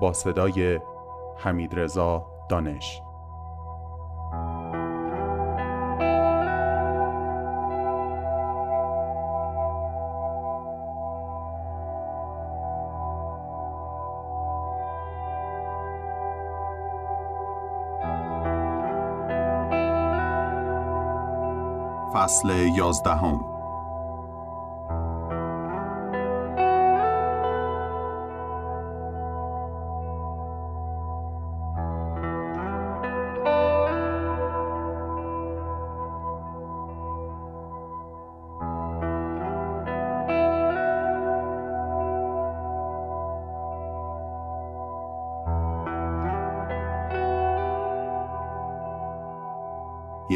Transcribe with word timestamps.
با 0.00 0.12
صدای 0.12 0.80
حمید 1.36 1.78
رضا 1.78 2.26
دانش. 2.48 3.02
فصل 22.14 22.50
یازدهم. 22.76 23.55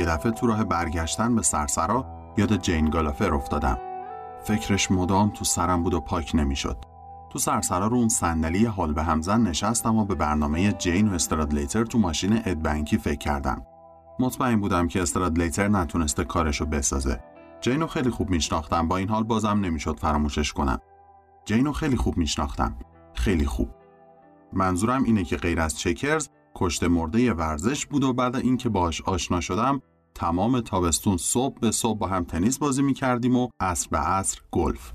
یه 0.01 0.07
دفعه 0.07 0.33
تو 0.33 0.47
راه 0.47 0.65
برگشتن 0.65 1.35
به 1.35 1.43
سرسرا 1.43 2.07
یاد 2.37 2.57
جین 2.57 2.91
گالافر 2.91 3.35
افتادم. 3.35 3.79
فکرش 4.45 4.91
مدام 4.91 5.31
تو 5.31 5.45
سرم 5.45 5.83
بود 5.83 5.95
و 5.95 6.01
پاک 6.01 6.35
نمی‌شد. 6.35 6.77
تو 7.31 7.39
سرسرا 7.39 7.87
رو 7.87 7.97
اون 7.97 8.09
صندلی 8.09 8.65
حال 8.65 8.93
به 8.93 9.03
همزن 9.03 9.41
نشستم 9.41 9.97
و 9.97 10.05
به 10.05 10.15
برنامه 10.15 10.73
جین 10.73 11.09
و 11.09 11.15
استرادلیتر 11.15 11.85
تو 11.85 11.99
ماشین 11.99 12.33
ادبنکی 12.37 12.99
فکر 12.99 13.19
کردم. 13.19 13.67
مطمئن 14.19 14.61
بودم 14.61 14.89
که 14.89 15.03
استرادلیتر 15.03 15.69
نتونسته 15.69 16.25
کارشو 16.25 16.67
بسازه. 16.67 17.21
جین 17.61 17.81
رو 17.81 17.87
خیلی 17.87 18.11
خوب 18.11 18.31
میشناختم 18.31 18.89
با 18.89 18.97
این 18.97 19.09
حال 19.09 19.23
بازم 19.23 19.61
نمی‌شد 19.61 19.99
فراموشش 19.99 20.53
کنم. 20.53 20.81
جین 21.45 21.65
رو 21.65 21.73
خیلی 21.73 21.97
خوب 21.97 22.17
میشناختم. 22.17 22.77
خیلی 23.15 23.47
خوب. 23.47 23.69
منظورم 24.53 25.05
اینه 25.05 25.25
که 25.25 25.37
غیر 25.37 25.61
از 25.61 25.79
چکرز 25.79 26.29
کشته 26.55 26.89
مرده 26.89 27.35
ورزش 27.35 27.87
بود 27.87 28.05
و 28.05 28.13
بعد 28.13 28.37
اینکه 28.37 28.69
باش 28.69 29.03
آشنا 29.03 29.41
شدم 29.41 29.83
تمام 30.15 30.61
تابستون 30.61 31.17
صبح 31.17 31.59
به 31.59 31.71
صبح 31.71 31.99
با 31.99 32.07
هم 32.07 32.25
تنیس 32.25 32.59
بازی 32.59 32.83
می 32.83 32.95
کردیم 32.95 33.37
و 33.37 33.49
عصر 33.61 33.89
به 33.91 33.99
عصر 33.99 34.41
گلف. 34.51 34.93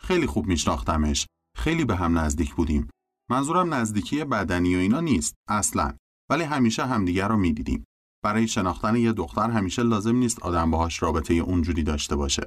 خیلی 0.00 0.26
خوب 0.26 0.46
میشناختمش. 0.46 1.26
خیلی 1.56 1.84
به 1.84 1.96
هم 1.96 2.18
نزدیک 2.18 2.54
بودیم. 2.54 2.88
منظورم 3.30 3.74
نزدیکی 3.74 4.24
بدنی 4.24 4.76
و 4.76 4.78
اینا 4.78 5.00
نیست 5.00 5.34
اصلا 5.48 5.96
ولی 6.30 6.44
همیشه 6.44 6.86
همدیگر 6.86 7.28
رو 7.28 7.36
می‌دیدیم. 7.36 7.84
برای 8.24 8.48
شناختن 8.48 8.96
یه 8.96 9.12
دختر 9.12 9.50
همیشه 9.50 9.82
لازم 9.82 10.16
نیست 10.16 10.42
آدم 10.42 10.70
باهاش 10.70 11.02
رابطه 11.02 11.34
اونجوری 11.34 11.82
داشته 11.82 12.16
باشه. 12.16 12.46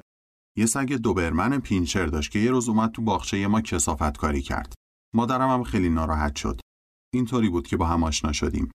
یه 0.56 0.66
سگ 0.66 0.92
دوبرمن 0.92 1.60
پینچر 1.60 2.06
داشت 2.06 2.30
که 2.30 2.38
یه 2.38 2.50
روز 2.50 2.68
اومد 2.68 2.90
تو 2.90 3.02
باغچه 3.02 3.46
ما 3.46 3.60
کثافت 3.60 4.16
کاری 4.16 4.42
کرد. 4.42 4.74
مادرم 5.14 5.50
هم 5.50 5.62
خیلی 5.62 5.88
ناراحت 5.88 6.36
شد. 6.36 6.60
اینطوری 7.14 7.48
بود 7.48 7.66
که 7.66 7.76
با 7.76 7.86
هم 7.86 8.04
آشنا 8.04 8.32
شدیم. 8.32 8.70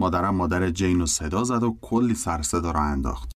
مادرم 0.00 0.34
مادر 0.34 0.70
جین 0.70 1.00
رو 1.00 1.06
صدا 1.06 1.44
زد 1.44 1.62
و 1.62 1.78
کلی 1.82 2.14
سرصدا 2.14 2.70
را 2.70 2.80
انداخت. 2.80 3.30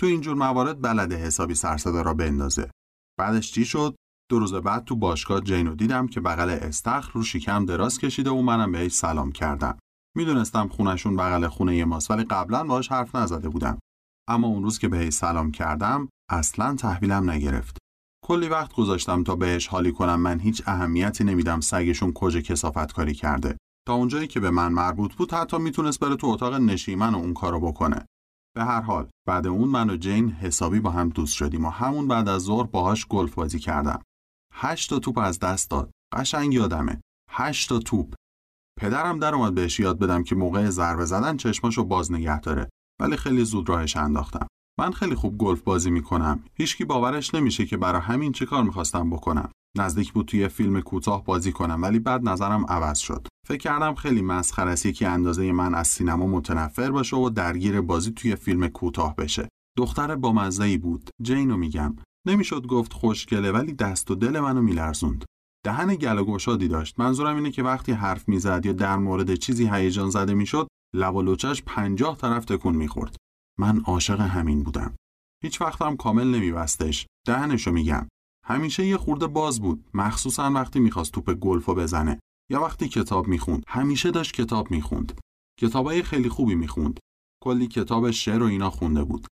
تو 0.00 0.06
اینجور 0.06 0.36
موارد 0.36 0.82
بلده 0.82 1.16
حسابی 1.16 1.54
سرصدا 1.54 2.02
را 2.02 2.14
بندازه. 2.14 2.70
بعدش 3.18 3.52
چی 3.52 3.64
شد؟ 3.64 3.94
دو 4.30 4.38
روز 4.38 4.54
بعد 4.54 4.84
تو 4.84 4.96
باشگاه 4.96 5.40
جین 5.40 5.66
رو 5.66 5.74
دیدم 5.74 6.06
که 6.06 6.20
بغل 6.20 6.50
استخر 6.50 7.12
رو 7.12 7.22
شکم 7.22 7.64
دراز 7.64 7.98
کشیده 7.98 8.30
و 8.30 8.42
منم 8.42 8.72
بهش 8.72 8.92
سلام 8.92 9.32
کردم. 9.32 9.78
می‌دونستم 10.16 10.68
خونشون 10.68 11.16
بغل 11.16 11.48
خونه 11.48 11.84
ماست 11.84 12.10
ولی 12.10 12.24
قبلا 12.24 12.64
باهاش 12.64 12.92
حرف 12.92 13.14
نزده 13.14 13.48
بودم. 13.48 13.78
اما 14.28 14.48
اون 14.48 14.62
روز 14.62 14.78
که 14.78 14.88
بهش 14.88 15.12
سلام 15.12 15.52
کردم 15.52 16.08
اصلا 16.30 16.74
تحویلم 16.74 17.30
نگرفت. 17.30 17.78
کلی 18.24 18.48
وقت 18.48 18.72
گذاشتم 18.72 19.24
تا 19.24 19.36
بهش 19.36 19.66
حالی 19.66 19.92
کنم 19.92 20.20
من 20.20 20.40
هیچ 20.40 20.62
اهمیتی 20.66 21.24
نمیدم 21.24 21.60
سگشون 21.60 22.12
کجا 22.12 22.40
کسافت 22.40 22.92
کاری 22.92 23.14
کرده. 23.14 23.56
تا 23.86 23.94
اونجایی 23.94 24.26
که 24.26 24.40
به 24.40 24.50
من 24.50 24.72
مربوط 24.72 25.14
بود 25.14 25.32
حتی 25.32 25.58
می‌تونست 25.58 26.00
بره 26.00 26.16
تو 26.16 26.26
اتاق 26.26 26.54
نشیمن 26.54 27.14
و 27.14 27.18
اون 27.18 27.34
کارو 27.34 27.60
بکنه. 27.60 28.06
به 28.56 28.64
هر 28.64 28.80
حال 28.80 29.08
بعد 29.28 29.46
اون 29.46 29.68
من 29.68 29.90
و 29.90 29.96
جین 29.96 30.30
حسابی 30.30 30.80
با 30.80 30.90
هم 30.90 31.08
دوست 31.08 31.34
شدیم 31.34 31.64
و 31.64 31.70
همون 31.70 32.08
بعد 32.08 32.28
از 32.28 32.42
ظهر 32.42 32.66
باهاش 32.66 33.06
گلف 33.06 33.34
بازی 33.34 33.58
کردم. 33.58 34.02
هشت 34.52 34.90
تا 34.90 34.98
توپ 34.98 35.18
از 35.18 35.38
دست 35.38 35.70
داد. 35.70 35.90
قشنگ 36.12 36.54
یادمه. 36.54 37.00
هشت 37.30 37.68
تا 37.68 37.78
توپ. 37.78 38.14
پدرم 38.80 39.18
در 39.18 39.34
اومد 39.34 39.54
بهش 39.54 39.80
یاد 39.80 39.98
بدم 39.98 40.22
که 40.22 40.34
موقع 40.34 40.70
ضربه 40.70 41.04
زدن 41.04 41.36
چشماشو 41.36 41.84
باز 41.84 42.12
نگه 42.12 42.40
داره. 42.40 42.68
ولی 43.00 43.16
خیلی 43.16 43.44
زود 43.44 43.68
راهش 43.68 43.96
انداختم. 43.96 44.46
من 44.78 44.92
خیلی 44.92 45.14
خوب 45.14 45.38
گلف 45.38 45.62
بازی 45.62 45.90
می‌کنم. 45.90 46.44
هیچکی 46.54 46.84
باورش 46.84 47.34
نمیشه 47.34 47.66
که 47.66 47.76
برای 47.76 48.00
همین 48.00 48.32
چه 48.32 48.46
کار 48.46 48.62
می‌خواستم 48.62 49.10
بکنم. 49.10 49.52
نزدیک 49.76 50.12
بود 50.12 50.26
توی 50.26 50.48
فیلم 50.48 50.80
کوتاه 50.80 51.24
بازی 51.24 51.52
کنم 51.52 51.82
ولی 51.82 51.98
بعد 51.98 52.28
نظرم 52.28 52.66
عوض 52.68 52.98
شد. 52.98 53.26
فکر 53.46 53.58
کردم 53.58 53.94
خیلی 53.94 54.22
مسخره 54.22 54.70
است 54.70 54.86
یکی 54.86 55.04
اندازه 55.04 55.52
من 55.52 55.74
از 55.74 55.88
سینما 55.88 56.26
متنفر 56.26 56.90
باشه 56.90 57.16
و 57.16 57.30
درگیر 57.30 57.80
بازی 57.80 58.10
توی 58.10 58.36
فیلم 58.36 58.68
کوتاه 58.68 59.16
بشه. 59.16 59.48
دختر 59.78 60.16
با 60.16 60.50
بود. 60.82 61.10
جینو 61.22 61.56
میگم. 61.56 61.96
نمی‌شد 62.26 62.66
گفت 62.66 62.92
خوشگله 62.92 63.52
ولی 63.52 63.72
دست 63.72 64.10
و 64.10 64.14
دل 64.14 64.40
منو 64.40 64.62
میلرزوند. 64.62 65.24
دهن 65.64 65.94
گل 65.94 66.18
و 66.18 66.56
داشت. 66.68 67.00
منظورم 67.00 67.36
اینه 67.36 67.50
که 67.50 67.62
وقتی 67.62 67.92
حرف 67.92 68.28
می‌زد 68.28 68.66
یا 68.66 68.72
در 68.72 68.96
مورد 68.96 69.34
چیزی 69.34 69.70
هیجان 69.72 70.10
زده 70.10 70.34
می‌شد، 70.34 70.68
لب 70.94 71.14
و 71.14 71.22
لوچش 71.22 71.62
پنجاه 71.62 72.16
طرف 72.16 72.44
تکون 72.44 72.74
می‌خورد. 72.74 73.16
من 73.58 73.80
عاشق 73.80 74.20
همین 74.20 74.62
بودم. 74.62 74.94
هیچ 75.42 75.60
وقتم 75.60 75.96
کامل 75.96 76.26
نمیبستش. 76.26 77.06
دهنشو 77.26 77.72
میگم. 77.72 78.08
همیشه 78.46 78.86
یه 78.86 78.96
خورده 78.96 79.26
باز 79.26 79.60
بود. 79.60 79.84
مخصوصا 79.94 80.50
وقتی 80.50 80.80
می‌خواست 80.80 81.12
توپ 81.12 81.32
گلفو 81.32 81.74
بزنه 81.74 82.20
یا 82.50 82.62
وقتی 82.62 82.88
کتاب 82.88 83.28
می‌خوند. 83.28 83.64
همیشه 83.68 84.10
داشت 84.10 84.34
کتاب 84.34 84.70
می‌خوند. 84.70 85.20
کتابای 85.60 86.02
خیلی 86.02 86.28
خوبی 86.28 86.54
می‌خوند. 86.54 87.00
کلی 87.44 87.66
کتاب 87.66 88.10
شعر 88.10 88.42
و 88.42 88.46
اینا 88.46 88.70
خونده 88.70 89.04
بود. 89.04 89.26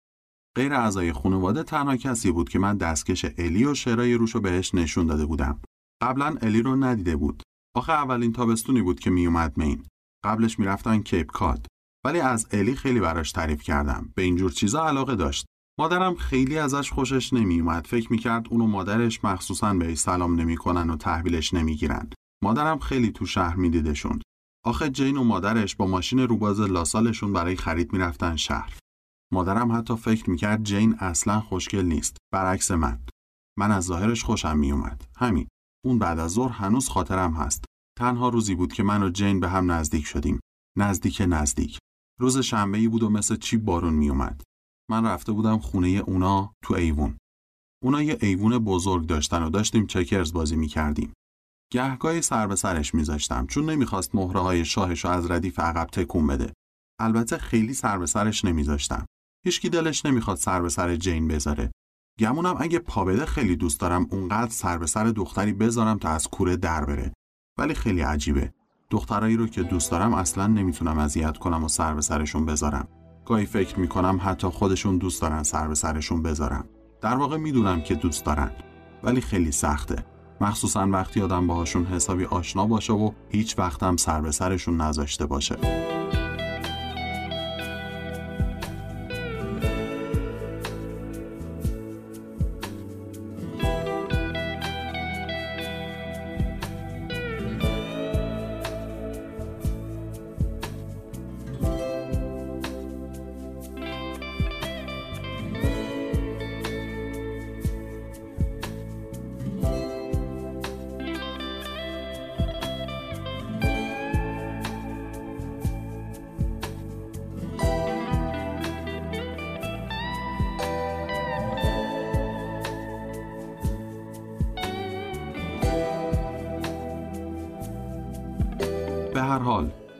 غیر 0.57 0.73
اعضای 0.73 1.13
خانواده 1.13 1.63
تنها 1.63 1.97
کسی 1.97 2.31
بود 2.31 2.49
که 2.49 2.59
من 2.59 2.77
دستکش 2.77 3.25
الی 3.37 3.65
و 3.65 3.73
شعرای 3.73 4.13
روشو 4.13 4.39
بهش 4.39 4.75
نشون 4.75 5.05
داده 5.05 5.25
بودم. 5.25 5.61
قبلا 6.01 6.35
الی 6.41 6.61
رو 6.61 6.75
ندیده 6.75 7.15
بود. 7.15 7.43
آخه 7.75 7.93
اولین 7.93 8.33
تابستونی 8.33 8.81
بود 8.81 8.99
که 8.99 9.09
میومد 9.09 9.53
مین 9.57 9.85
قبلش 10.25 10.59
می‌رفتن 10.59 10.99
کیپ 10.99 11.31
کاد 11.31 11.67
ولی 12.05 12.19
از 12.19 12.47
الی 12.51 12.75
خیلی 12.75 12.99
براش 12.99 13.31
تعریف 13.31 13.61
کردم. 13.61 14.11
به 14.15 14.21
اینجور 14.21 14.51
چیزا 14.51 14.87
علاقه 14.87 15.15
داشت. 15.15 15.45
مادرم 15.79 16.15
خیلی 16.15 16.57
ازش 16.57 16.91
خوشش 16.91 17.33
نمیومد 17.33 17.87
فکر 17.87 18.11
می‌کرد 18.11 18.47
اونو 18.49 18.67
مادرش 18.67 19.23
مخصوصا 19.23 19.73
بهش 19.73 19.97
سلام 19.97 20.35
نمی‌کنن 20.35 20.89
و 20.89 20.97
تحویلش 20.97 21.53
نمی‌گیرن. 21.53 22.09
مادرم 22.43 22.79
خیلی 22.79 23.11
تو 23.11 23.25
شهر 23.25 23.55
میدیدشون. 23.55 24.21
آخه 24.65 24.89
جین 24.89 25.17
و 25.17 25.23
مادرش 25.23 25.75
با 25.75 25.87
ماشین 25.87 26.19
روباز 26.19 26.59
لاسالشون 26.59 27.33
برای 27.33 27.55
خرید 27.55 27.93
می‌رفتن 27.93 28.35
شهر. 28.35 28.77
مادرم 29.31 29.71
حتی 29.71 29.95
فکر 29.95 30.29
می‌کرد 30.29 30.63
جین 30.63 30.95
اصلا 30.99 31.39
خوشگل 31.39 31.85
نیست. 31.85 32.17
برعکس 32.33 32.71
من. 32.71 32.99
من 33.57 33.71
از 33.71 33.83
ظاهرش 33.83 34.23
خوشم 34.23 34.57
میومد 34.57 35.05
همین. 35.17 35.47
اون 35.85 35.99
بعد 35.99 36.19
از 36.19 36.31
ظهر 36.31 36.51
هنوز 36.51 36.89
خاطرم 36.89 37.33
هست. 37.33 37.65
تنها 37.99 38.29
روزی 38.29 38.55
بود 38.55 38.73
که 38.73 38.83
من 38.83 39.03
و 39.03 39.09
جین 39.09 39.39
به 39.39 39.49
هم 39.49 39.71
نزدیک 39.71 40.05
شدیم. 40.05 40.39
نزدیک 40.77 41.21
نزدیک. 41.27 41.77
روز 42.19 42.37
شنبه 42.37 42.77
ای 42.77 42.87
بود 42.87 43.03
و 43.03 43.09
مثل 43.09 43.35
چی 43.35 43.57
بارون 43.57 43.93
میومد 43.93 44.41
من 44.93 45.05
رفته 45.05 45.31
بودم 45.31 45.57
خونه 45.57 45.87
اونا 45.87 46.53
تو 46.63 46.73
ایوون. 46.73 47.17
اونا 47.83 48.01
یه 48.01 48.17
ایوون 48.21 48.57
بزرگ 48.57 49.07
داشتن 49.07 49.43
و 49.43 49.49
داشتیم 49.49 49.87
چکرز 49.87 50.33
بازی 50.33 50.55
می‌کردیم. 50.55 51.13
گهگاهی 51.71 52.21
سر 52.21 52.47
به 52.47 52.55
سرش 52.55 52.93
میذاشتم 52.93 53.47
چون 53.47 53.69
نمی‌خواست 53.69 54.15
مهره 54.15 54.39
های 54.39 54.65
شاهش 54.65 55.05
از 55.05 55.31
ردیف 55.31 55.59
عقب 55.59 55.87
تکون 55.91 56.27
بده. 56.27 56.53
البته 56.99 57.37
خیلی 57.37 57.73
سر 57.73 57.97
به 57.97 58.05
سرش 58.05 58.45
نمیذاشتم. 58.45 59.05
هیچکی 59.45 59.69
دلش 59.69 60.05
نمی‌خواد 60.05 60.37
سر 60.37 60.61
به 60.61 60.69
سر 60.69 60.95
جین 60.95 61.27
بذاره. 61.27 61.71
گمونم 62.19 62.55
اگه 62.59 62.79
پا 62.79 63.05
بده 63.05 63.25
خیلی 63.25 63.55
دوست 63.55 63.79
دارم 63.79 64.07
اونقدر 64.11 64.51
سر 64.51 64.77
به 64.77 64.85
سر 64.85 65.03
دختری 65.03 65.53
بذارم 65.53 65.97
تا 65.97 66.09
از 66.09 66.27
کوره 66.27 66.55
در 66.55 66.85
بره. 66.85 67.13
ولی 67.59 67.73
خیلی 67.73 68.01
عجیبه. 68.01 68.53
دخترایی 68.89 69.35
رو 69.35 69.47
که 69.47 69.63
دوست 69.63 69.91
دارم 69.91 70.13
اصلا 70.13 70.47
نمی‌تونم 70.47 70.97
اذیت 70.97 71.37
کنم 71.37 71.63
و 71.63 71.67
سر 71.67 71.93
به 71.93 72.01
سرشون 72.01 72.45
بذارم. 72.45 72.87
گاهی 73.25 73.45
فکر 73.45 73.79
می‌کنم 73.79 74.19
حتی 74.23 74.47
خودشون 74.47 74.97
دوست 74.97 75.21
دارن 75.21 75.43
سر 75.43 75.67
به 75.67 75.75
سرشون 75.75 76.23
بذارم 76.23 76.65
در 77.01 77.15
واقع 77.15 77.37
می‌دونم 77.37 77.81
که 77.81 77.95
دوست 77.95 78.25
دارن 78.25 78.51
ولی 79.03 79.21
خیلی 79.21 79.51
سخته. 79.51 80.05
مخصوصا 80.41 80.87
وقتی 80.87 81.21
آدم 81.21 81.47
باهاشون 81.47 81.85
حسابی 81.85 82.25
آشنا 82.25 82.65
باشه 82.65 82.93
و 82.93 83.11
هیچ 83.29 83.59
وقتم 83.59 83.97
سر 83.97 84.21
به 84.21 84.31
سرشون 84.31 84.81
نذاشته 84.81 85.25
باشه. 85.25 85.57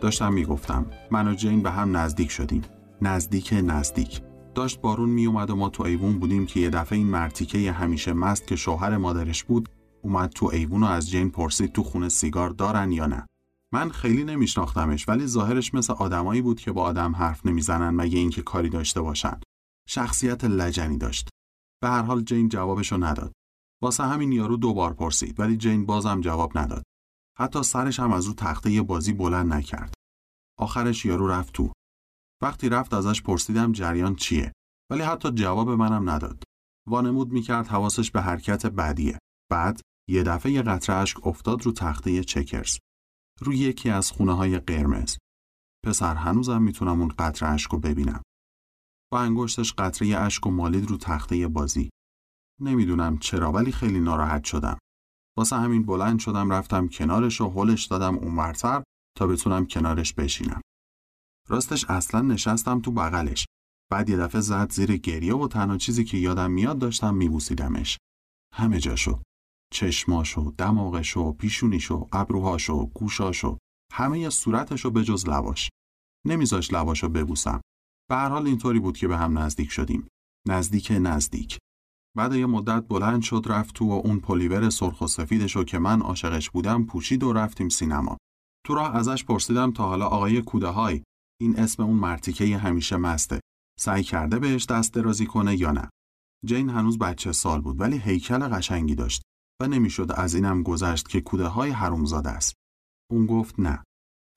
داشتم 0.04 0.34
می‌گفتم 0.34 0.86
من 1.12 1.28
و 1.28 1.34
جین 1.34 1.64
به 1.64 1.72
هم 1.72 1.98
نزدیک 1.98 2.32
شدیم. 2.32 2.62
نزدیک 3.02 3.54
نزدیک. 3.64 4.22
داشت 4.56 4.82
بارون 4.82 5.10
میومد 5.10 5.50
و 5.50 5.56
ما 5.56 5.70
تو 5.70 5.84
ایوون 5.84 6.20
بودیم 6.20 6.46
که 6.46 6.60
یه 6.60 6.70
دفعه 6.70 6.98
این 6.98 7.08
مرتیکه 7.08 7.72
همیشه 7.72 8.14
مست 8.14 8.48
که 8.48 8.56
شوهر 8.56 8.98
مادرش 8.98 9.44
بود 9.44 9.70
اومد 10.02 10.30
تو 10.30 10.46
ایوون 10.46 10.84
و 10.84 10.86
از 10.86 11.10
جین 11.10 11.30
پرسید 11.30 11.72
تو 11.72 11.84
خونه 11.84 12.10
سیگار 12.10 12.50
دارن 12.50 12.92
یا 12.92 13.06
نه. 13.06 13.28
من 13.72 13.90
خیلی 13.90 14.24
نمیشناختمش 14.24 15.10
ولی 15.10 15.28
ظاهرش 15.28 15.74
مثل 15.74 15.94
آدمایی 15.94 16.42
بود 16.42 16.60
که 16.60 16.72
با 16.72 16.84
آدم 16.84 17.16
حرف 17.16 17.46
نمی‌زنن 17.46 17.90
مگه 17.90 18.20
اینکه 18.20 18.42
کاری 18.42 18.70
داشته 18.70 19.02
باشن. 19.02 19.40
شخصیت 19.88 20.44
لجنی 20.44 20.98
داشت. 20.98 21.30
به 21.82 21.90
هر 21.90 22.02
حال 22.02 22.22
جین 22.22 22.50
جوابشو 22.50 22.98
نداد. 22.98 23.32
واسه 23.82 24.04
همین 24.04 24.32
یارو 24.32 24.58
دوبار 24.58 24.94
پرسید 24.94 25.40
ولی 25.40 25.58
جین 25.58 25.86
بازم 25.86 26.22
جواب 26.22 26.58
نداد. 26.58 26.84
حتی 27.40 27.64
سرش 27.64 28.00
هم 28.00 28.12
از 28.12 28.26
رو 28.26 28.34
تخته 28.34 28.82
بازی 28.82 29.14
بلند 29.14 29.54
نکرد. 29.54 29.94
آخرش 30.60 31.06
یارو 31.06 31.28
رفت 31.28 31.54
تو. 31.54 31.72
وقتی 32.42 32.70
رفت 32.70 32.94
ازش 32.94 33.22
پرسیدم 33.22 33.72
جریان 33.72 34.16
چیه 34.16 34.52
ولی 34.92 35.02
حتی 35.02 35.32
جواب 35.32 35.70
منم 35.70 36.10
نداد. 36.10 36.44
وانمود 36.88 37.32
می‌کرد 37.32 37.68
حواسش 37.68 38.12
به 38.12 38.22
حرکت 38.22 38.66
بعدیه. 38.66 39.20
بعد 39.52 39.82
یه 40.10 40.24
دفعه 40.24 40.52
یه 40.52 40.62
قطره 40.62 40.96
اشک 40.96 41.28
افتاد 41.28 41.62
رو 41.66 41.72
تخته 41.72 42.24
چکرز. 42.24 42.78
روی 43.42 43.58
یکی 43.58 43.90
از 43.90 44.12
خونه 44.12 44.34
های 44.34 44.60
قرمز. 44.60 45.18
پسر 45.86 46.16
هنوزم 46.16 46.62
می‌تونم 46.62 47.00
اون 47.00 47.14
قطره 47.20 47.50
اشک 47.50 47.72
رو 47.72 47.80
ببینم. 47.80 48.22
با 49.12 49.22
انگشتش 49.22 49.74
قطره 49.74 50.18
اشک 50.18 50.48
و 50.48 50.52
مالید 50.52 50.90
رو 50.90 50.98
تخته 50.98 51.48
بازی. 51.48 51.90
نمی‌دونم 52.62 53.18
چرا 53.18 53.52
ولی 53.52 53.72
خیلی 53.72 54.00
ناراحت 54.00 54.44
شدم. 54.44 54.78
واسه 55.38 55.56
همین 55.56 55.84
بلند 55.84 56.20
شدم 56.20 56.52
رفتم 56.52 56.88
کنارش 56.88 57.42
و 57.42 57.50
هلش 57.50 57.86
دادم 57.86 58.16
اونورتر 58.16 58.84
تا 59.18 59.28
بتونم 59.28 59.66
کنارش 59.66 60.14
بشینم. 60.14 60.62
راستش 61.50 61.86
اصلا 61.90 62.22
نشستم 62.22 62.80
تو 62.82 62.92
بغلش. 62.92 63.46
بعد 63.92 64.10
یه 64.10 64.18
دفعه 64.18 64.42
زد 64.42 64.72
زیر 64.72 64.98
گریه 64.98 65.36
و 65.36 65.48
تنها 65.48 65.78
چیزی 65.78 66.04
که 66.04 66.18
یادم 66.18 66.52
میاد 66.52 66.80
داشتم 66.80 67.16
میبوسیدمش. 67.16 67.98
همه 68.54 68.80
جاشو. 68.80 69.22
چشماشو، 69.74 70.54
دماغشو، 70.58 71.34
پیشونیشو، 71.34 72.08
ابروهاشو، 72.12 72.86
گوشاشو، 72.86 73.58
همه 73.92 74.30
صورتشو 74.30 74.92
به 74.92 75.04
جز 75.04 75.30
لباش. 75.30 75.70
نمیذاش 76.26 76.74
لباشو 76.74 77.10
ببوسم. 77.10 77.62
به 78.10 78.16
هر 78.16 78.30
حال 78.30 78.48
اینطوری 78.48 78.80
بود 78.80 78.98
که 78.98 79.08
به 79.08 79.18
هم 79.18 79.38
نزدیک 79.38 79.72
شدیم. 79.72 80.08
نزدیک 80.48 80.92
نزدیک. 80.92 81.58
بعد 82.18 82.34
یه 82.34 82.46
مدت 82.46 82.88
بلند 82.88 83.22
شد 83.22 83.44
رفت 83.46 83.76
تو 83.76 83.86
و 83.86 83.92
اون 83.92 84.20
پلیور 84.20 84.70
سرخ 84.70 85.02
و 85.02 85.08
سفیدشو 85.08 85.64
که 85.64 85.80
من 85.80 86.02
عاشقش 86.02 86.50
بودم 86.50 86.86
پوشید 86.86 87.24
و 87.24 87.34
رفتیم 87.34 87.70
سینما. 87.70 88.18
تو 88.66 88.74
راه 88.74 88.96
ازش 88.96 89.24
پرسیدم 89.24 89.72
تا 89.72 89.88
حالا 89.88 90.06
آقای 90.08 90.42
کوده 90.42 90.68
های 90.68 91.04
این 91.42 91.60
اسم 91.60 91.84
اون 91.84 91.96
مرتیکه 91.96 92.58
همیشه 92.58 92.98
مسته. 92.98 93.40
سعی 93.80 94.04
کرده 94.04 94.40
بهش 94.40 94.66
دست 94.66 94.94
درازی 94.94 95.26
کنه 95.26 95.56
یا 95.56 95.72
نه. 95.72 95.90
جین 96.46 96.70
هنوز 96.70 96.98
بچه 96.98 97.32
سال 97.32 97.62
بود 97.62 97.80
ولی 97.82 97.98
هیکل 97.98 98.40
قشنگی 98.40 98.96
داشت 98.96 99.22
و 99.62 99.68
نمی‌شد 99.68 100.12
از 100.16 100.36
اینم 100.36 100.64
گذشت 100.64 101.08
که 101.08 101.22
کوده 101.22 101.48
های 101.48 101.72
حرومزاده 101.72 102.30
است. 102.30 102.54
اون 103.12 103.26
گفت 103.26 103.60
نه. 103.60 103.84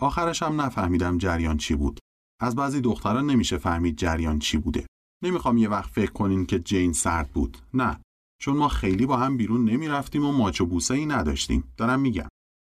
آخرش 0.01 0.43
هم 0.43 0.61
نفهمیدم 0.61 1.19
جریان 1.19 1.57
چی 1.57 1.75
بود. 1.75 2.01
از 2.41 2.55
بعضی 2.55 2.81
دختران 2.81 3.31
نمیشه 3.31 3.59
فهمید 3.59 3.97
جریان 3.97 4.39
چی 4.39 4.59
بوده. 4.59 4.87
نمی‌خوام 5.23 5.59
یه 5.59 5.69
وقت 5.69 5.91
فکر 5.91 6.13
کنین 6.13 6.47
که 6.47 6.59
جین 6.59 6.93
سرد 6.93 7.31
بود. 7.33 7.59
نه 7.75 8.01
چون 8.43 8.57
ما 8.57 8.69
خیلی 8.69 9.07
با 9.07 9.17
هم 9.17 9.37
بیرون 9.37 9.65
نمی‌رفتیم 9.65 10.25
و 10.25 10.33
ماچ 10.33 10.61
و 10.61 10.67
بوسه 10.67 10.95
ای 10.95 11.07
نداشتیم. 11.07 11.75
دارم 11.77 12.01
میگم 12.01 12.29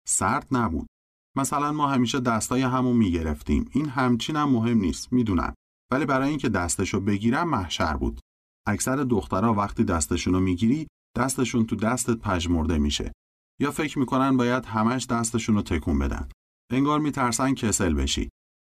سرد 0.08 0.48
نبود. 0.52 0.88
مثلا 1.38 1.72
ما 1.72 1.88
همیشه 1.88 2.20
دستای 2.20 2.62
همو 2.62 2.94
می‌گرفتیم. 2.94 3.70
این 3.72 3.90
همچین 3.90 4.36
هم 4.36 4.50
مهم 4.50 4.78
نیست 4.78 5.14
می‌دونم. 5.14 5.54
ولی 5.92 6.06
برای 6.06 6.30
اینکه 6.30 6.50
دستشو 6.50 7.00
بگیرم 7.00 7.50
محشر 7.50 7.98
بود. 7.98 8.20
اکثر 8.68 8.96
دخترها 8.96 9.54
وقتی 9.54 9.84
دستشونو 9.84 10.40
می‌گیری 10.40 10.88
دستشون 11.18 11.66
تو 11.66 11.76
دستت 11.76 12.18
پژمرده 12.18 12.78
میشه. 12.78 13.12
یا 13.62 13.72
فکر 13.72 14.00
می‌کنن 14.00 14.38
باید 14.38 14.66
همش 14.66 15.06
دستشونو 15.06 15.62
تکون 15.62 16.00
بدن. 16.00 16.30
انگار 16.72 17.00
میترسن 17.00 17.54
کسل 17.54 17.94
بشی. 17.94 18.30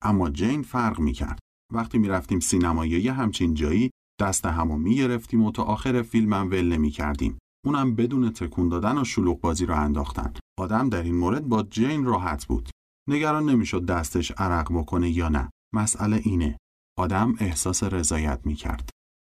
اما 0.03 0.29
جین 0.29 0.62
فرق 0.62 1.00
می‌کرد. 1.00 1.39
وقتی 1.74 1.98
می‌رفتیم 1.98 2.39
سینما 2.39 2.86
یا 2.86 3.00
یه 3.00 3.13
همچین 3.13 3.53
جایی 3.53 3.91
دست 4.22 4.45
همو 4.45 4.77
می‌گرفتیم 4.77 5.43
و 5.43 5.51
تا 5.51 5.63
آخر 5.63 6.01
فیلمم 6.01 6.48
ول 6.51 6.74
نمی 6.74 6.89
کردیم. 6.89 7.38
اونم 7.65 7.95
بدون 7.95 8.29
تکون 8.29 8.69
دادن 8.69 8.98
و 8.98 9.03
شلوغ 9.03 9.41
بازی 9.41 9.65
رو 9.65 9.75
انداختن. 9.75 10.34
آدم 10.60 10.89
در 10.89 11.03
این 11.03 11.15
مورد 11.15 11.45
با 11.45 11.63
جین 11.63 12.05
راحت 12.05 12.45
بود. 12.45 12.69
نگران 13.10 13.50
نمی‌شد 13.50 13.86
دستش 13.86 14.31
عرق 14.31 14.72
بکنه 14.72 15.10
یا 15.10 15.29
نه. 15.29 15.50
مسئله 15.74 16.22
اینه. 16.24 16.57
آدم 16.98 17.36
احساس 17.39 17.84
رضایت 17.84 18.39
می‌کرد. 18.45 18.89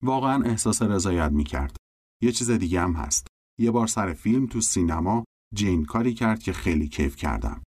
واقعا 0.05 0.43
احساس 0.43 0.83
رضایت 0.83 1.33
می‌کرد. 1.33 1.77
یه 2.23 2.33
چیز 2.33 2.51
دیگه 2.51 2.81
هم 2.81 2.93
هست. 2.93 3.27
یه 3.61 3.71
بار 3.71 3.87
سر 3.87 4.13
فیلم 4.13 4.47
تو 4.47 4.61
سینما 4.61 5.25
جین 5.55 5.85
کاری 5.85 6.15
کرد 6.15 6.43
که 6.43 6.53
خیلی 6.53 6.89
کیف 6.89 7.17
کردم. 7.17 7.63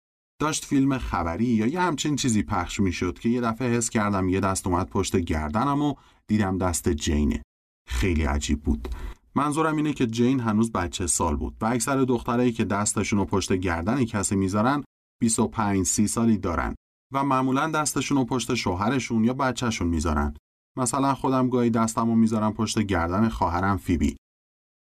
داشت 0.41 0.65
فیلم 0.65 0.99
خبری 0.99 1.45
یا 1.45 1.67
یه 1.67 1.81
همچین 1.81 2.17
چیزی 2.17 2.43
پخش 2.43 2.81
می‌شد 2.81 3.19
که 3.19 3.29
یه 3.29 3.41
دفعه 3.41 3.77
حس 3.77 3.91
کردم 3.91 4.29
یه 4.29 4.41
دست 4.41 4.67
اومد 4.67 4.89
پشت 4.89 5.17
گردنم 5.17 5.83
و 5.83 5.95
دیدم 6.27 6.59
دست 6.59 6.89
جینه. 6.89 7.43
خیلی 7.89 8.25
عجیب 8.25 8.63
بود. 8.63 8.89
منظورم 9.35 9.77
اینه 9.77 9.93
که 9.93 10.07
جین 10.07 10.41
هنوز 10.41 10.73
بچه 10.73 11.07
سال 11.07 11.37
بود 11.37 11.57
و 11.61 11.67
اکثر 11.67 11.97
دخترایی 11.97 12.53
که 12.53 12.65
دستشون 12.65 13.19
رو 13.19 13.25
پشت 13.25 13.53
گردن 13.53 14.05
کسی 14.05 14.37
می‌ذارن 14.37 14.85
25 15.21 15.87
30 15.87 16.07
سالی 16.07 16.39
دارن 16.39 16.75
و 17.13 17.25
معمولا 17.25 17.71
دستشون 17.71 18.19
رو 18.19 18.25
پشت 18.25 18.55
شوهرشون 18.55 19.25
یا 19.25 19.35
بچهشون 19.35 19.89
می‌ذارن. 19.89 20.35
مثلا 20.77 21.15
خودم 21.15 21.49
گاهی 21.49 21.71
دستم 21.71 22.07
رو 22.07 22.15
می‌ذارم 22.15 22.53
پشت 22.53 22.79
گردن 22.79 23.29
خواهرم 23.29 23.77
فیبی. 23.77 24.17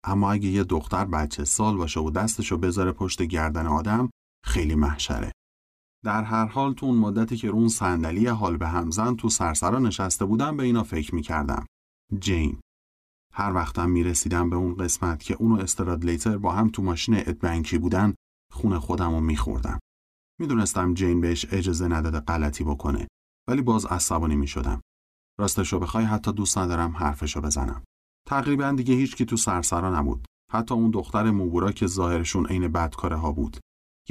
اما 0.05 0.31
اگه 0.31 0.49
یه 0.49 0.63
دختر 0.63 1.05
بچه 1.05 1.45
سال 1.45 1.77
باشه 1.77 1.99
و 1.99 2.11
دستشو 2.11 2.57
بذاره 2.57 2.91
پشت 2.91 3.21
گردن 3.21 3.67
آدم 3.67 4.09
خیلی 4.45 4.75
محشره. 4.75 5.31
در 6.05 6.23
هر 6.23 6.45
حال 6.45 6.73
تو 6.73 6.85
اون 6.85 6.97
مدتی 6.97 7.37
که 7.37 7.51
رون 7.51 7.67
صندلی 7.67 8.27
حال 8.27 8.57
به 8.57 8.67
همزن 8.67 9.15
تو 9.15 9.29
سرسرا 9.29 9.79
نشسته 9.79 10.25
بودم 10.25 10.57
به 10.57 10.63
اینا 10.63 10.83
فکر 10.83 11.15
می‌کردم. 11.15 11.65
جین. 12.19 12.59
هر 13.33 13.53
وقتم 13.53 13.89
می 13.89 14.03
رسیدم 14.03 14.49
به 14.49 14.55
اون 14.55 14.75
قسمت 14.75 15.23
که 15.23 15.33
اون 15.33 15.51
و 15.51 15.61
استرادلیتر 15.61 16.37
با 16.37 16.51
هم 16.51 16.69
تو 16.69 16.83
ماشین 16.83 17.15
ادبنکی 17.17 17.77
بودن 17.77 18.13
خون 18.51 18.79
خودم 18.79 19.11
رو 19.11 19.19
می 19.19 19.37
خوردم. 19.37 19.79
می‌دونستم 20.39 20.93
جین 20.93 21.21
بهش 21.21 21.45
اجازه 21.51 21.87
نداده 21.87 22.19
غلطی 22.19 22.63
بکنه 22.63 23.07
ولی 23.49 23.61
باز 23.61 23.85
عصبانی 23.85 24.35
می 24.35 24.47
شدم. 24.47 24.81
راستشو 25.39 25.79
بخوای 25.79 26.05
حتی 26.05 26.33
دوست 26.33 26.57
ندارم 26.57 26.91
حرفشو 26.91 27.41
بزنم. 27.41 27.83
تقریبا 28.27 28.71
دیگه 28.71 28.93
هیچکی 28.95 29.25
تو 29.25 29.37
سرسرا 29.37 29.99
نبود. 29.99 30.25
حتی 30.51 30.73
اون 30.73 30.91
دختر 30.91 31.31
موبورا 31.31 31.71
که 31.71 31.87
ظاهرشون 31.87 32.45
عین 32.45 32.67
بدکاره 32.67 33.15
ها 33.15 33.31
بود. 33.31 33.57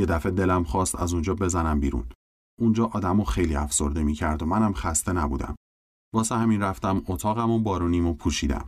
یه 0.00 0.07
دفعه 0.07 0.33
دلم 0.33 0.64
خواست 0.64 0.97
از 0.97 1.12
اونجا 1.12 1.35
بزنم 1.35 1.80
بیرون. 1.80 2.07
اونجا 2.61 2.87
آدمو 2.87 3.25
خیلی 3.25 3.54
افسرده 3.54 4.02
می‌کرد 4.02 4.42
و 4.42 4.47
منم 4.47 4.73
خسته 4.73 5.12
نبودم. 5.12 5.57
واسه 6.14 6.35
همین 6.37 6.62
رفتم 6.62 7.02
اتاقم 7.09 7.50
و 7.50 7.59
بارونیمو 7.59 8.14
پوشیدم. 8.14 8.66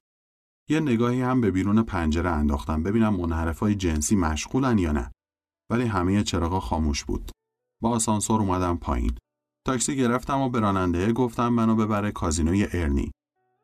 یه 0.69 0.81
نگاهی 0.81 1.23
هم 1.23 1.41
به 1.41 1.51
بیرون 1.51 1.83
پنجره 1.83 2.31
انداختم 2.31 2.83
ببینم 2.83 3.17
منحرفای 3.17 3.75
جنسی 3.75 4.17
مشغولن 4.17 4.79
یا 4.79 4.93
نه. 4.93 5.13
ولی 5.71 5.85
همه 5.85 6.23
چراغا 6.23 6.61
خاموش 6.61 7.05
بود. 7.05 7.31
با 7.83 7.91
آسانسور 7.91 8.41
اومدم 8.41 8.77
پایین. 8.77 9.13
تاکسی 9.67 9.97
گرفتم 9.97 10.41
و 10.41 10.49
به 10.49 10.61
راننده 10.61 11.13
گفتم 11.13 11.49
منو 11.49 11.77
ببره 11.77 12.11
کازینوی 12.11 12.67
ارنی. 12.73 13.11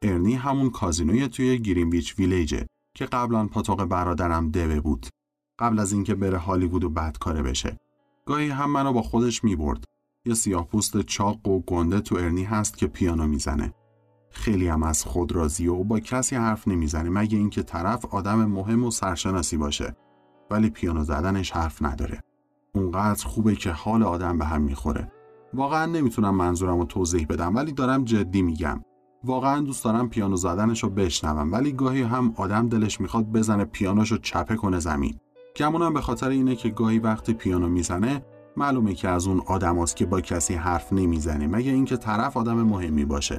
ارنی 0.02 0.34
همون 0.34 0.70
کازینوی 0.70 1.28
توی 1.28 1.58
گرینویچ 1.58 2.18
ویلیجه 2.18 2.66
که 2.96 3.06
قبلا 3.06 3.46
پاتوق 3.46 3.84
برادرم 3.84 4.50
دوه 4.50 4.80
بود. 4.80 5.06
قبل 5.58 5.78
از 5.78 5.92
اینکه 5.92 6.14
بره 6.14 6.38
هالیوود 6.38 6.84
و 6.84 6.90
بدکاره 6.90 7.42
بشه. 7.42 7.76
گاهی 8.26 8.48
هم 8.48 8.70
منو 8.70 8.92
با 8.92 9.02
خودش 9.02 9.44
می‌برد. 9.44 9.84
یه 10.24 10.34
سیاه 10.34 10.66
پوست 10.66 11.00
چاق 11.00 11.48
و 11.48 11.60
گنده 11.60 12.00
تو 12.00 12.16
ارنی 12.16 12.44
هست 12.44 12.78
که 12.78 12.86
پیانو 12.86 13.26
می‌زنه. 13.26 13.74
خیلی 14.30 14.68
هم 14.68 14.82
از 14.82 15.04
خود 15.04 15.32
راضی 15.32 15.66
و 15.66 15.84
با 15.84 16.00
کسی 16.00 16.36
حرف 16.36 16.68
نمی‌زنه 16.68 17.10
مگه 17.10 17.38
اینکه 17.38 17.62
طرف 17.62 18.04
آدم 18.04 18.44
مهم 18.44 18.84
و 18.84 18.90
سرشناسی 18.90 19.56
باشه. 19.56 19.96
ولی 20.50 20.70
پیانو 20.70 21.04
زدنش 21.04 21.50
حرف 21.50 21.82
نداره. 21.82 22.20
اونقدر 22.74 23.26
خوبه 23.26 23.54
که 23.54 23.70
حال 23.70 24.02
آدم 24.02 24.38
به 24.38 24.44
هم 24.44 24.62
می‌خوره. 24.62 25.12
واقعا 25.54 25.86
نمی‌تونم 25.86 26.34
منظورم 26.34 26.78
رو 26.78 26.84
توضیح 26.84 27.26
بدم 27.26 27.56
ولی 27.56 27.72
دارم 27.72 28.04
جدی 28.04 28.42
میگم. 28.42 28.82
واقعا 29.24 29.60
دوست 29.60 29.84
دارم 29.84 30.08
پیانو 30.08 30.36
زدنش 30.36 30.82
رو 30.82 30.90
بشنوم 30.90 31.52
ولی 31.52 31.72
گاهی 31.72 32.02
هم 32.02 32.32
آدم 32.36 32.68
دلش 32.68 33.00
می‌خواد 33.00 33.32
بزنه 33.32 33.64
پیانوش 33.64 34.12
رو 34.12 34.18
چپه 34.18 34.56
کنه 34.56 34.78
زمین. 34.78 35.18
گمونم 35.56 35.94
به 35.94 36.00
خاطر 36.00 36.28
اینه 36.28 36.56
که 36.56 36.68
گاهی 36.68 36.98
وقتی 36.98 37.34
پیانو 37.34 37.68
می‌زنه 37.68 38.24
معلومه 38.56 38.94
که 38.94 39.08
از 39.08 39.26
اون 39.26 39.42
آدم 39.46 39.84
که 39.84 40.06
با 40.06 40.20
کسی 40.20 40.54
حرف 40.54 40.92
نمی‌زنه 40.92 41.46
مگه 41.46 41.72
اینکه 41.72 41.96
طرف 41.96 42.36
آدم 42.36 42.62
مهمی 42.62 43.04
باشه. 43.04 43.38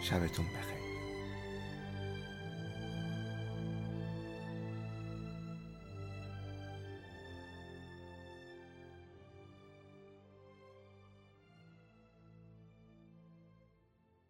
شبتون 0.00 0.46
بخیر. 0.46 0.79